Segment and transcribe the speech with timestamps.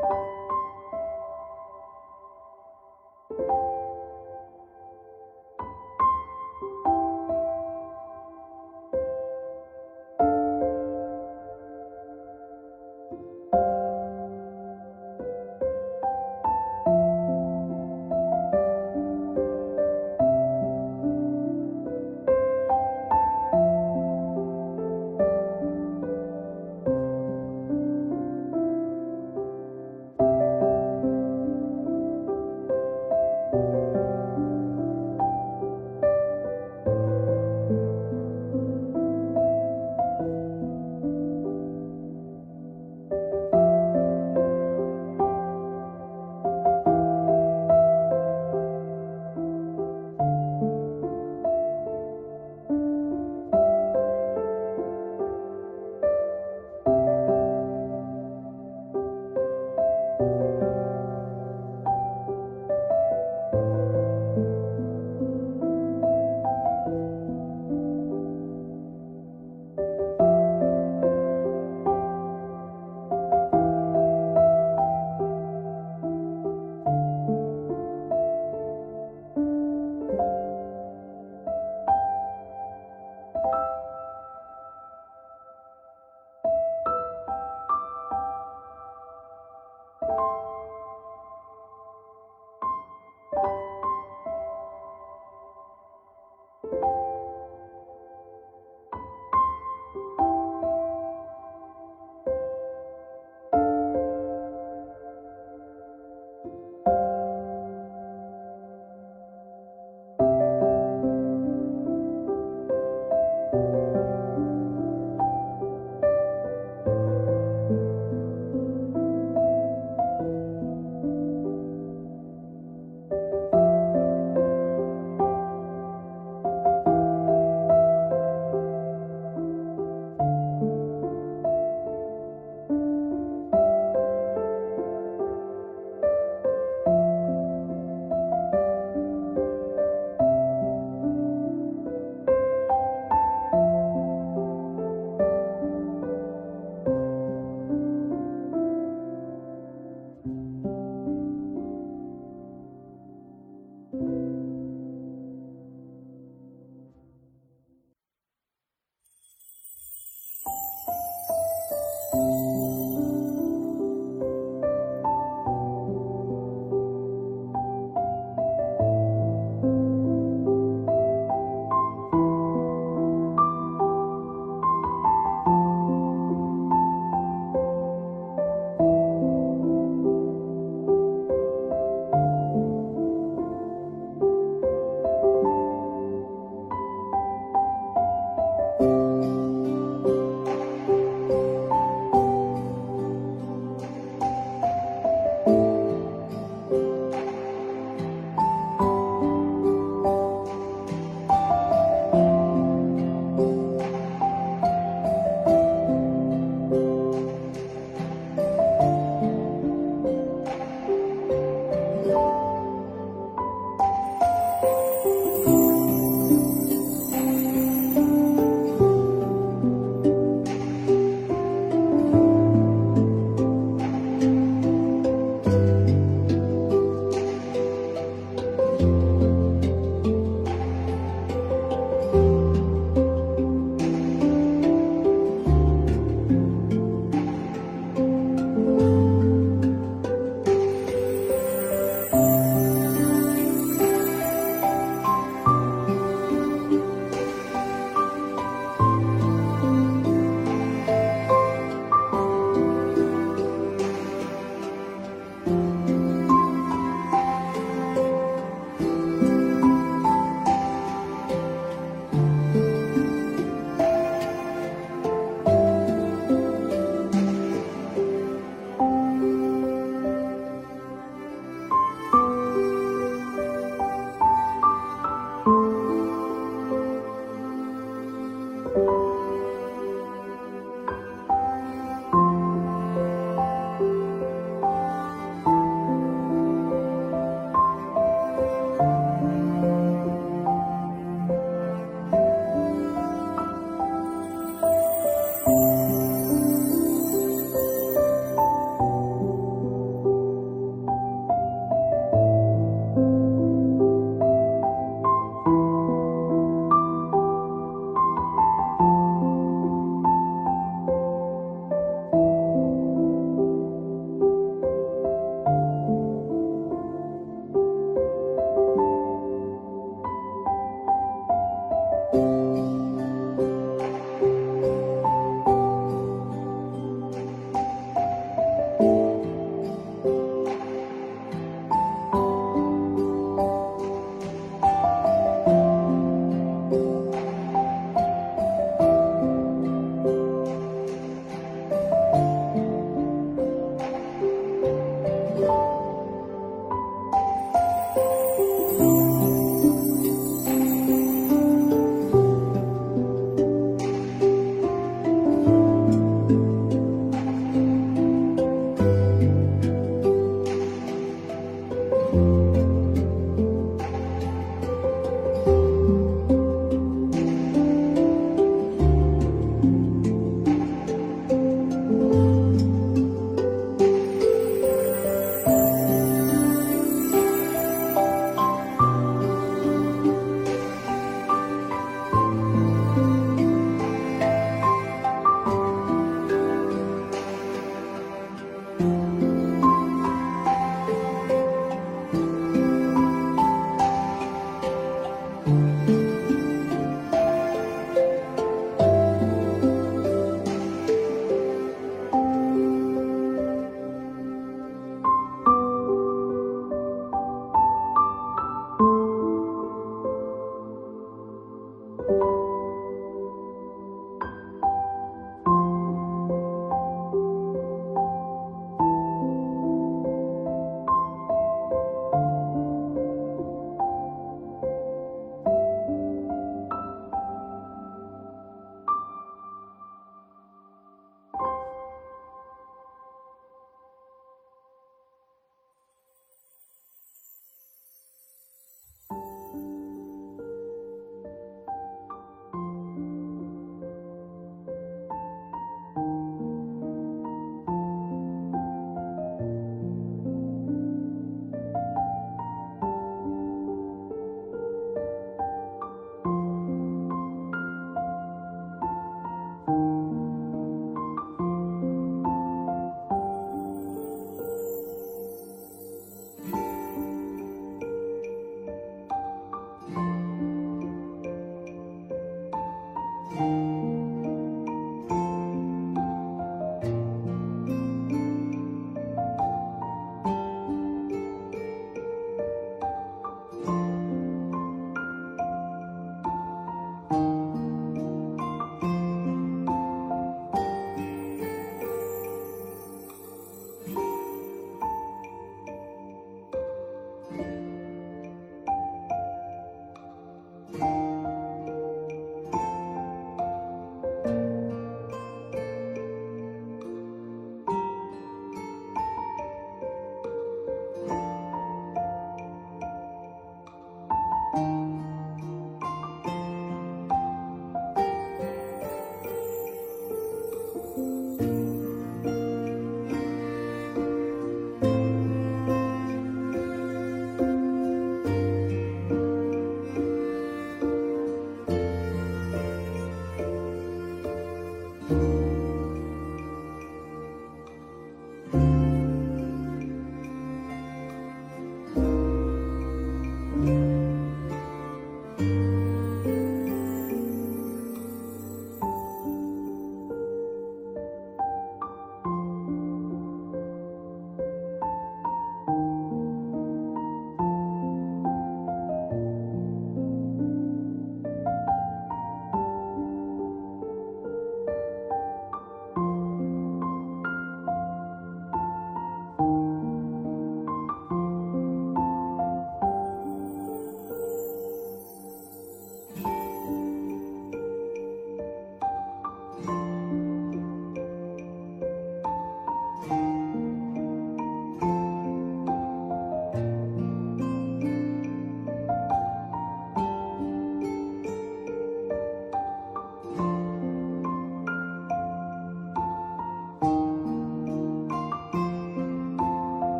[0.00, 0.37] you